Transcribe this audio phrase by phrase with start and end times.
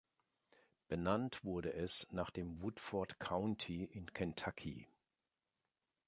[0.87, 4.87] Benannt wurde es nach dem Woodford County in Kentucky.